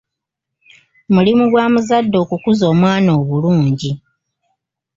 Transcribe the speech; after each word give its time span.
Mulimu 1.13 1.43
gwa 1.51 1.65
muzadde 1.73 2.15
okukuza 2.23 2.63
omwana 2.73 3.09
obulungi 3.19 3.91